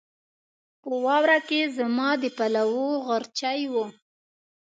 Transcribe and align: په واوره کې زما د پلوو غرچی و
په 0.81 0.89
واوره 1.05 1.39
کې 1.47 1.59
زما 1.77 2.09
د 2.21 2.23
پلوو 2.37 2.87
غرچی 3.05 3.61
و 3.71 3.73